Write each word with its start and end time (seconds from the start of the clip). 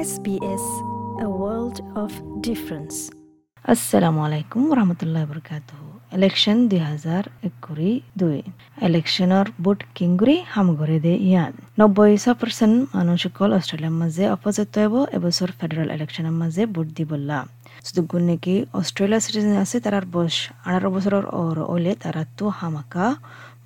SBS, 0.00 0.64
a 1.20 1.28
world 1.40 1.78
of 2.02 2.10
difference. 2.46 2.96
আসসালামু 3.64 4.20
আলাইকুম 4.26 4.62
রহমতুল্লাহ 4.78 5.22
বরকাত 5.30 5.68
ইলেকশন 6.16 6.56
দুই 6.70 6.80
হাজার 6.90 7.22
একুরি 7.48 7.90
দুই। 8.20 8.38
ইলেকশনৰ 8.88 9.46
ভোট 9.64 9.80
কিংগুৰি 9.96 10.36
সামগ্ৰী 10.52 10.98
দে 11.06 11.14
ইয়ান। 11.28 11.52
নব্বৈ 11.80 12.10
ছ 12.24 12.26
পাৰ্চেণ্ট 12.40 12.76
মানুহসকল 12.96 13.50
অষ্ট্ৰেলিয়াৰ 13.58 13.94
মাজে 14.02 14.24
অপজিত 14.36 14.74
হ'ব 14.82 14.94
এবছৰ 15.16 15.50
ফেডাৰেল 15.58 15.88
ইলেকশ্যনৰ 15.96 16.34
মাজে 16.42 16.62
ভোট 16.74 16.88
দিবলা 16.98 17.38
যদুগুণ 17.86 18.22
নেকি 18.30 18.54
অষ্ট্ৰেলিয়া 18.80 19.20
চিটিজেন 19.24 19.54
আছে 19.64 19.76
তাৰ 19.84 20.04
বয়স 20.14 20.36
আঠাৰ 20.68 20.84
বছৰৰ 20.94 21.24
অৰ 21.42 21.56
অলে 21.74 21.92
তাৰাতো 22.02 22.44
হামাকা 22.58 23.06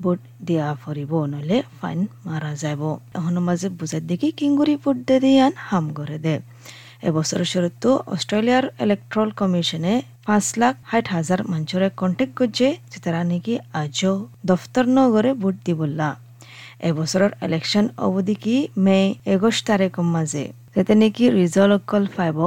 ভোট 0.03 0.19
দিয়া 0.47 0.67
ফুৰিব, 0.83 1.13
নহ'লে 1.33 1.59
ফাইন 1.79 2.01
মাৰা 2.27 2.53
যাব। 2.63 2.81
এখনৰ 3.19 3.43
মাজে 3.49 3.69
বুজাই 3.79 4.03
দেখি 4.11 4.29
কিংগুৰি 4.39 4.75
ভোট 4.83 4.97
দে 5.09 5.17
দিয়ান 5.25 5.53
হাম 5.69 5.85
কৰে 5.99 6.19
দে। 6.25 6.35
এবছৰৰ 7.09 7.45
শুরুতো 7.53 7.91
অস্ট্রেলিয়ার 8.15 8.65
ইলেকট্রাল 8.85 9.29
কমিশনে 9.41 9.95
পাঁচ 10.27 10.47
লাখ 10.61 10.75
ষাট 10.91 11.07
হাজার 11.15 11.41
মানুষরে 11.53 11.89
কন্টেক্ট 12.01 12.35
করছে 12.39 12.69
যে 12.91 12.99
তারা 13.05 13.21
নাকি 13.31 13.55
আজও 13.83 14.13
দফতর 14.51 14.85
নগরে 14.97 15.31
ভোট 15.43 15.57
দিবলা। 15.67 16.09
এবছৰৰ 16.89 17.33
ইলেকশন 17.47 17.85
অবধি 18.07 18.35
কি 18.43 18.57
মে 18.85 18.99
এগস্ট 19.35 19.63
তাৰিখৰ 19.69 20.07
মাজে, 20.15 20.45
যাতে 20.75 20.93
নেকি 21.01 21.25
ৰিজাল্ট 21.39 21.73
অকল 21.79 22.05
পাব 22.17 22.39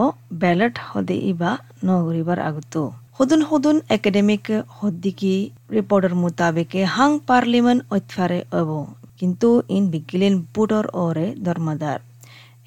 বেলট 0.42 0.74
সদে 0.88 1.18
ইবা 1.32 1.52
নগৰিবাৰ 1.88 2.40
আগতো। 2.50 2.82
সদুন 3.18 3.42
সদুন 3.50 3.78
একাডেমিক 3.96 4.44
সদ্দিকি 4.72 5.36
ৰিপৰ্টৰ 5.76 6.14
মোতাবেকে 6.18 6.82
হাং 6.96 7.14
পাৰ্লিমেণ্ট 7.30 7.82
অত্যাৰে 7.92 8.40
হ'ব 8.52 8.70
কিন্তু 9.20 9.48
ইন 9.76 9.84
বিগিলিন 9.94 10.36
বুটৰ 10.54 10.86
অৰে 10.98 11.24
দৰমাদাৰ 11.48 11.98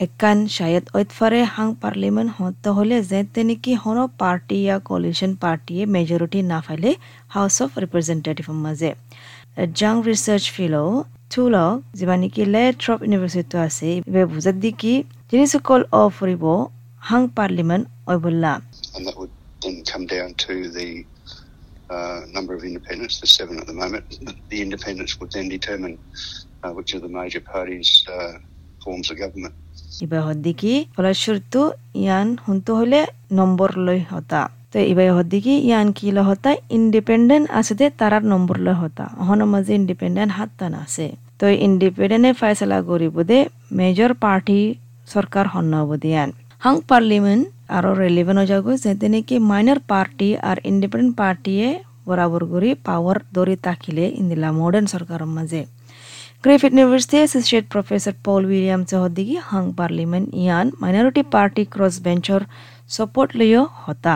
একান 0.00 0.38
শায়দ 0.56 0.84
ঐতফারে 0.94 1.40
হাং 1.54 1.68
পার্লিমেন্ট 1.82 2.30
হতে 2.36 2.68
হলে 2.76 2.96
যেতে 3.10 3.40
নাকি 3.48 3.72
হন 3.82 3.98
পার্টি 4.22 4.58
या 4.68 4.76
কোলিশন 4.88 5.32
পার্টিয়ে 5.42 5.82
মেজরিটি 5.94 6.40
না 6.50 6.58
ফাইলে 6.66 6.90
হাউস 7.28 7.56
অফ 7.64 7.70
রিপ্রেজেন্টেটিভ 7.82 8.46
মাঝে 8.64 8.90
জাং 9.74 9.94
রিসার্চ 10.08 10.44
ফিলো 10.54 10.82
থুল 11.32 11.54
যিবা 11.98 12.14
নেকি 12.22 12.42
লে 12.54 12.62
ট্ৰপ 12.82 12.98
ইউনিভাৰ্চিটি 13.06 13.56
আছে 13.66 13.88
বুজাত 14.30 14.56
দি 14.62 14.70
কি 14.80 14.94
যিসকল 15.30 15.80
অ 15.92 16.02
ফুৰিব 16.16 16.44
Hang 17.02 17.22
পাৰ্লিমেন্ট 17.36 17.84
অবল্লা 18.12 18.52
and 18.92 19.06
that 19.06 19.16
would 19.18 19.30
then 19.62 19.76
come 20.00 20.06
down 20.08 20.34
to 20.36 20.68
the 20.70 21.04
uh, 21.90 22.20
number 22.28 22.54
of 22.54 22.64
independents. 22.64 23.20
There's 23.20 23.32
seven 23.32 23.58
at 23.58 23.66
the 23.66 23.72
moment. 23.74 24.04
The 24.48 24.62
independents 24.62 25.18
would 25.18 25.32
then 25.32 25.48
determine 25.48 25.98
uh, 26.62 26.70
which 26.70 26.94
of 26.94 27.02
the 27.02 27.08
major 27.10 27.40
parties 27.42 27.88
uh, 28.08 28.38
forms 28.80 29.08
the 29.08 29.16
government. 29.16 29.54
ইবা 30.04 30.20
হদ্দিকি 30.26 30.72
ফলস্বরূপ 30.96 31.54
ইয়ান 32.02 32.26
হুনতো 32.44 32.70
হলে 32.80 33.00
নম্বর 33.38 33.70
লৈ 33.86 34.00
হতা 34.12 34.40
তো 34.72 34.78
ইবাই 34.92 35.08
হদ্দিকি 35.16 35.54
ইয়ান 35.68 35.86
কি 35.96 36.06
ল 36.16 36.18
হতা 36.28 36.50
independent 36.78 37.46
আছে 37.58 37.74
দে 37.80 37.86
তারার 38.00 38.24
নম্বর 38.32 38.56
লৈ 38.66 38.74
হতা 38.82 39.04
অহন 39.22 39.40
মাঝে 39.52 39.72
independent 39.80 40.30
হাত্তান 40.38 40.72
আছে 40.84 41.06
তো 41.40 41.44
ইন্ডিপেন্ডেন্টে 41.66 42.30
ফাইসলা 42.40 42.78
করিব 42.90 43.16
দে 43.30 43.38
মেজর 43.78 44.10
পার্টি 44.24 44.58
সরকার 45.08 45.44
হন্ন 45.54 45.72
দিয়ান 46.04 46.28
হাং 46.64 46.74
parliament 46.90 47.44
আরো 47.77 47.91
রেলিভেন্ট 48.03 48.37
হয়ে 48.39 48.49
যাগো 48.53 48.71
যেতে 48.83 49.07
নাকি 49.13 49.35
মাইনর 49.51 49.79
পার্টি 49.91 50.29
আর 50.49 50.57
ইন্ডিপেন্ডেন্ট 50.71 51.13
পার্টিয়ে 51.21 51.67
বরাবর 52.07 52.41
করে 52.51 52.69
পাওয়ার 52.87 53.17
দরি 53.35 53.55
তাকিলে 53.65 54.05
ইন্দিলা 54.21 54.49
মডার্ন 54.61 54.85
সরকারের 54.93 55.31
মাঝে 55.37 55.61
Griffith 56.43 56.73
University 56.73 57.19
Associate 57.27 57.67
Professor 57.75 58.13
Paul 58.25 58.43
Williams 58.51 58.91
Hodigi 58.91 59.37
hang 59.49 59.73
Parliament 59.73 60.27
ian 60.41 60.67
minority 60.83 61.23
party 61.35 61.63
crossbencher 61.65 62.41
support 62.85 63.29
liyo 63.41 63.61
hota. 63.85 64.15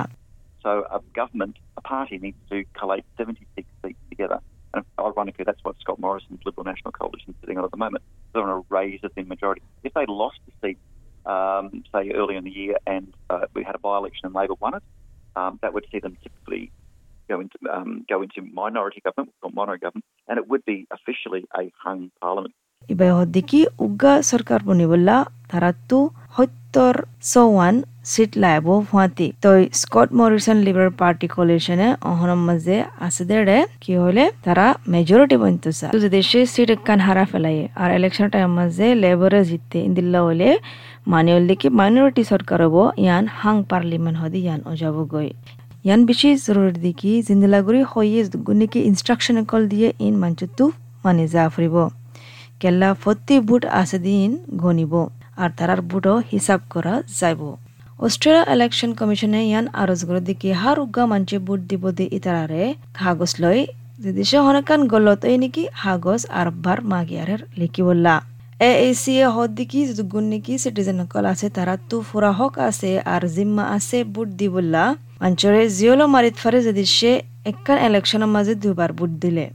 So 0.63 0.85
a 0.97 0.99
government, 1.19 1.55
a 1.75 1.81
party 1.81 2.19
needs 2.19 2.37
to 2.51 2.57
collate 2.79 3.05
76 3.17 3.67
seats 3.81 3.97
together. 4.11 4.39
And 4.75 4.85
ironically, 4.99 5.43
that's 5.43 5.63
what 5.63 5.75
Scott 5.79 5.97
Morrison's 5.97 6.41
Liberal 6.45 6.65
National 6.65 6.91
Coalition 6.91 7.33
is 7.33 7.35
sitting 7.41 7.57
on 7.57 7.63
at 7.63 7.71
the 7.71 7.77
moment. 7.77 8.03
They're 8.33 8.43
on 8.43 8.49
a 8.49 8.63
raise 8.69 9.03
of 9.03 9.11
the 9.15 9.23
majority. 9.23 9.63
If 9.83 9.95
they 9.95 10.05
lost 10.05 10.39
a 10.49 10.53
seat, 10.61 10.77
um, 11.25 11.83
say 11.91 12.11
early 12.11 12.35
in 12.35 12.43
the 12.43 12.51
year, 12.51 12.77
and 13.93 13.93
uh, 13.93 13.99
we 13.99 14.01
had 14.01 14.09
a 14.09 14.09
by-election 14.09 14.25
and 14.25 14.35
Labor 14.35 14.55
won 14.59 14.73
it, 14.75 14.83
um, 15.35 15.59
that 15.61 15.73
would 15.73 15.85
see 15.91 15.99
them 15.99 16.17
typically 16.23 16.71
go 17.27 17.39
into 17.39 17.57
um, 17.71 18.05
go 18.09 18.21
into 18.21 18.41
minority 18.41 19.01
government, 19.01 19.33
or 19.41 19.51
mono 19.51 19.77
government, 19.77 20.05
and 20.27 20.37
it 20.37 20.47
would 20.47 20.65
be 20.65 20.87
officially 20.91 21.45
a 21.55 21.71
hung 21.83 22.11
parliament. 22.21 22.53
Ibai 22.89 23.09
hodiki 23.09 23.65
uga 23.77 24.23
sarkar 24.23 24.59
bunibulla 24.59 25.27
tarattu 25.47 26.13
সত্তৰ 26.17 26.22
সত্তৰ 26.74 26.96
চৌৱান 27.24 27.74
cheat 28.04 28.32
লাই 28.42 28.56
বৌহাটী 28.60 29.26
তই 29.44 29.60
Scott 29.80 30.08
Morrison 30.20 30.56
Libre 30.66 30.88
party 31.00 31.26
কলেশ্যনে 31.34 31.88
অহৰম 32.10 32.40
মাজে 32.48 32.78
আছে 33.06 33.24
দেৰে 33.28 33.58
কি 33.82 33.92
হ'লে 34.00 34.24
তাৰা 34.44 34.66
মেজৰিটি 34.94 35.36
বন্ত 35.42 35.62
যদি 35.96 36.20
সেই 36.30 36.44
চিট 36.54 36.70
একান 36.76 36.98
হাৰা 37.06 37.24
পেলায় 37.32 37.60
আৰু 37.80 37.92
ইলেকশ্যন 37.98 38.26
টাইম 38.34 38.50
মাজে 38.58 38.86
লেবৰে 39.02 39.40
জিতে 39.50 39.78
ইন্দিল্লা 39.88 40.20
হ'লে 40.26 40.50
মানি 41.12 41.30
হ'লে 41.36 41.54
কি 41.60 41.68
মাইনৰিটি 41.80 42.22
চৰকাৰ 42.30 42.60
হ'ব 42.64 42.76
ইয়ান 43.04 43.24
হাং 43.40 43.56
পাৰ্লিমেণ্ট 43.70 44.16
হ'দি 44.22 44.40
ইয়ান 44.46 44.60
অজাবগৈ 44.70 45.28
ইয়ান 45.84 46.00
বেছি 46.08 46.28
জৰুৰী 46.44 46.78
দি 46.84 46.92
কি 47.00 47.10
জিন্দিলাগুৰি 47.28 47.80
হৈয়ে 47.92 48.22
গুণীকি 48.46 48.80
ইনষ্ট্ৰাকশ্যন 48.90 49.36
অকল 49.42 49.62
দিয়ে 49.72 49.88
ইন 50.06 50.14
মঞ্চটো 50.22 50.64
মানি 51.04 51.24
যা 51.34 51.44
ফুৰিব 51.54 51.76
কেলা 52.60 52.90
ফটি 53.02 53.36
বুট 53.48 53.62
আছে 53.80 53.98
দিন 54.06 54.30
ঘনিব 54.62 54.94
আর 55.42 55.50
তারার 55.58 55.80
বুটও 55.90 56.16
হিসাব 56.32 56.60
করা 56.72 56.94
যাইব। 57.18 57.40
অস্ট্রেলিয়া 58.06 58.44
ইলেকশন 58.54 58.90
কমিশনে 59.00 59.40
ইয়ান 59.48 59.66
আরজ 59.82 60.00
করে 60.08 60.20
দিকে 60.28 60.48
হার 60.60 60.76
উগা 60.84 61.04
মানছে 61.12 61.36
বুট 61.46 61.60
দিব 61.70 61.82
দি 61.98 62.06
ইতারারে 62.18 62.62
কাগজ 62.98 63.32
লই 63.42 63.60
দেশে 64.18 64.38
হনকান 64.46 64.80
গলত 64.92 65.20
এই 65.30 65.36
নাকি 65.42 65.62
কাগজ 65.82 66.20
আর 66.38 66.48
বার 66.64 66.78
মাগিয়ারের 66.90 67.40
লিখিবল্লা 67.60 68.16
এ 68.68 68.70
এ 68.86 68.88
সি 69.02 69.14
এ 69.24 69.26
হদ 69.34 69.50
দিকি 69.58 69.80
গুণ 70.12 70.24
নাকি 70.32 70.52
সিটিজেন 70.62 70.98
সকল 71.02 71.24
আছে, 71.32 71.46
তারা 71.56 71.74
তু 71.88 71.96
ফুরা 72.08 72.32
হক 72.38 72.54
আছে 72.68 72.90
আর 73.12 73.22
জিম্মা 73.34 73.64
আছে 73.76 73.98
বুট 74.14 74.28
দিবল্লা 74.40 74.84
মাঞ্চরে 75.22 75.62
জিওলো 75.76 76.04
মারিত 76.14 76.36
ফারে 76.42 76.58
যদি 76.68 76.84
সে 76.96 77.12
একখান 77.50 77.78
ইলেকশনের 77.88 78.30
মাঝে 78.34 78.54
দুবার 78.62 78.90
বুট 78.98 79.12
দিলে। 79.22 79.46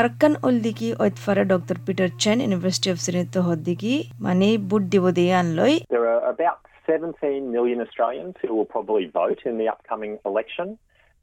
Arkan 0.00 0.32
উলদিকি 0.48 0.88
ঐতফারে 1.04 1.42
doctor 1.52 1.76
Peter 1.86 2.08
Chen 2.22 2.38
university 2.46 2.88
of 2.94 2.98
সিরিত 3.06 3.34
হদ্দিকি 3.48 3.94
মানে 4.26 4.48
বুট 4.70 4.82
দিব 4.92 5.04
দিয়ে 5.18 5.32
আনলই 5.42 5.74
There 5.96 6.08
are 6.14 6.22
about 6.34 6.58
17 6.86 7.50
million 7.56 7.78
Australians 7.86 8.34
who 8.42 8.50
will 8.56 8.70
probably 8.76 9.06
vote 9.20 9.40
in 9.50 9.54
the 9.60 9.68
upcoming 9.74 10.18
election. 10.30 10.68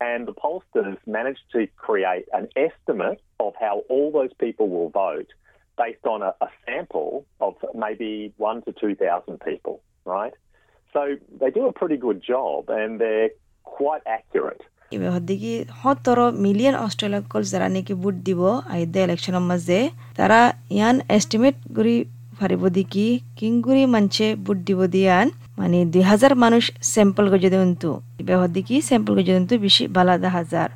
And 0.02 0.28
the 0.30 0.34
pollsters 0.44 0.98
managed 1.06 1.46
to 1.52 1.68
create 1.76 2.28
an 2.40 2.48
estimate 2.56 3.22
of 3.40 3.52
how 3.60 3.76
all 3.90 4.12
those 4.12 4.34
people 4.34 4.68
will 4.70 4.90
vote 4.90 5.30
based 5.78 6.06
on 6.06 6.22
a, 6.22 6.34
a 6.48 6.50
sample 6.66 7.26
of 7.42 7.54
maybe 7.76 8.34
one 8.38 8.62
to 8.64 8.72
2,000 8.72 9.42
people, 9.42 9.82
right? 10.06 10.34
So 10.94 11.02
they 11.40 11.52
do 11.52 11.68
a 11.68 11.74
pretty 11.74 11.98
good 11.98 12.22
job 12.24 12.70
and 12.70 13.00
they're 13.02 13.32
quite 13.64 14.02
accurate. 14.06 14.62
ইবে 14.97 15.09
হদ্দিকি 15.15 15.53
সত্তৰ 15.81 16.19
million 16.45 16.75
অষ্ট্ৰেলিয়াকল 16.85 17.43
যারা 17.53 17.67
নাকি 17.75 17.95
vote 18.03 18.17
দিব 18.27 18.41
আইদে 18.75 19.01
ইলেকশনের 19.07 19.45
মাঝে 19.51 19.79
তারা 20.19 20.41
ইয়ান 20.77 20.97
estimate 21.17 21.57
করি 21.77 21.97
পারিব 22.39 22.63
দিকি 22.77 23.07
কিংগুরি 23.39 23.85
মানছে 23.95 24.27
ভোট 24.45 24.59
দিব 24.69 24.81
দিয়ান 24.95 25.27
মানে 25.59 25.79
দুই 25.93 26.03
হাজার 26.11 26.33
মানুষ 26.45 26.65
স্যাম্পল 26.93 27.25
গজে 27.33 27.51
দেন্তু 27.55 27.91
ইবে 28.21 28.35
হদ্দিকি 28.43 28.77
স্যাম্পল 28.89 29.13
গজে 29.19 29.33
দেন্তু 29.37 29.55
বেশি 29.67 29.85
বালাদা 29.97 30.31
হাজার 30.39 30.69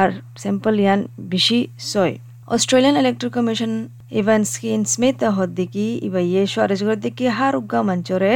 আর 0.00 0.08
স্যাম্পল 0.42 0.74
ইয়ান 0.82 1.00
বেশি 1.32 1.58
ছয়। 1.90 2.14
Australian 2.54 2.94
electric 3.02 3.32
commission 3.36 3.72
Evan 4.20 4.42
Ekin 4.52 4.80
Smith 4.92 5.18
হদ্দিকি 5.38 5.86
ইবা 6.06 6.20
ইয়ে 6.30 6.42
সরেজ 6.54 6.82
দিকি 7.04 7.24
হার 7.36 7.54
উগা 7.60 7.80
মঞ্চরে 7.88 8.34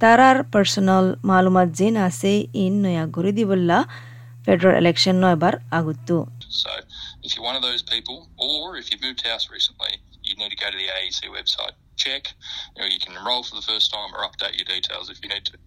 তারার 0.00 0.36
পার্সোনাল 0.52 1.06
মালুমাত 1.28 1.68
জিন 1.78 1.94
আছে, 2.08 2.32
ইন 2.64 2.74
নয়া 2.84 3.04
গড়ি 3.14 3.32
দিবল্লা 3.38 3.78
So, 6.48 6.70
if 7.22 7.36
you're 7.36 7.44
one 7.44 7.56
of 7.56 7.62
those 7.62 7.82
people, 7.82 8.28
or 8.36 8.76
if 8.76 8.90
you've 8.90 9.02
moved 9.02 9.26
house 9.26 9.50
recently, 9.50 9.98
you 10.22 10.34
need 10.36 10.50
to 10.50 10.56
go 10.56 10.70
to 10.70 10.76
the 10.76 10.84
AEC 10.84 11.28
website, 11.30 11.72
check, 11.96 12.32
you 12.76 12.98
can 12.98 13.16
enrol 13.16 13.42
for 13.42 13.56
the 13.56 13.62
first 13.62 13.92
time 13.92 14.10
or 14.14 14.24
update 14.24 14.56
your 14.56 14.64
details 14.64 15.10
if 15.10 15.22
you 15.22 15.28
need 15.28 15.44
to. 15.46 15.58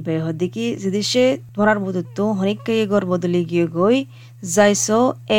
ইবে 0.00 0.14
হদ্দিকি 0.24 0.64
যদি 0.84 1.00
সে 1.10 1.24
ধরার 1.56 1.78
বুধত্ব 1.84 2.18
হনিককে 2.38 2.74
গর 2.92 3.04
বদলি 3.12 3.42
গিয়ে 3.50 3.66
গই 3.78 3.96
যাইছ 4.56 4.86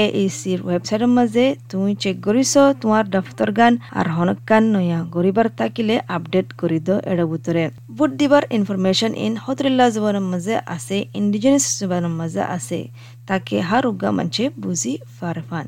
এ 0.02 0.04
সির 0.40 0.60
ওয়েবসাইটের 0.68 1.12
মাঝে 1.18 1.46
তুমি 1.72 1.92
check 2.04 2.16
করিছ 2.26 2.54
তোমার 2.82 3.06
দফতর 3.16 3.50
গান 3.58 3.74
আর 4.00 4.08
হনকান 4.16 4.64
নয়া 4.76 5.00
গরিবার 5.16 5.48
তাকিলে 5.60 5.96
আপডেট 6.16 6.48
করি 6.62 6.80
দ 6.88 6.90
এড় 7.12 7.24
বুতরে। 7.32 7.64
বুট 7.98 8.12
দিবার 8.20 8.44
ইনফরমেশন 8.58 9.12
ইন 9.26 9.34
হতরিল্লা 9.44 9.86
জবানের 9.96 10.26
মাঝে 10.32 10.56
আছে 10.76 10.98
ইন্ডিজিনাস 11.20 11.66
জবানের 11.80 12.14
মাঝে 12.20 12.44
আছে 12.56 12.80
তাকে 13.28 13.56
হার 13.70 13.84
উগা 13.92 14.10
মানছে 14.18 14.44
বুঝি 14.64 14.94
ফারফান। 15.18 15.66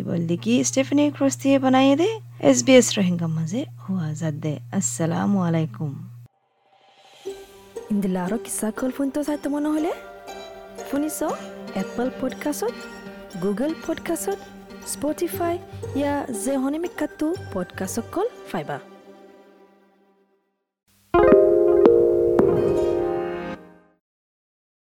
ইবল 0.00 0.20
দিকি 0.30 0.54
স্টেফেনি 0.68 1.04
ক্রস্তিয়ে 1.16 1.56
বানাইয়ে 1.64 1.94
দে 2.00 2.08
এস 2.48 2.58
বি 2.66 2.72
এস 2.80 2.88
রোহিঙ্গা 2.96 3.28
মাঝে 3.36 3.60
হুয়া 3.82 4.08
জাদ 4.20 4.36
দে। 4.44 4.52
আসসালামু 4.78 5.38
আলাইকুম। 5.48 5.92
ইন্দিলা 7.92 8.20
আৰু 8.26 8.36
কিছা 8.44 8.68
কল 8.80 8.90
ফোনটো 8.96 9.20
চাই 9.26 9.38
তোমাৰ 9.44 9.62
নহ'লে 9.66 9.92
শুনিছ 10.90 11.18
এপল 11.82 12.08
পডকাষ্টত 12.20 12.74
গুগল 13.42 13.72
পডকাষ্টত 13.86 14.38
স্পটিফাই 14.92 15.54
ইয়া 15.96 16.14
যে 16.44 16.54
হনিমিকাটো 16.62 17.26
পডকাষ্টত 17.54 18.06
কল 18.14 18.28
ফাইবা 18.52 18.76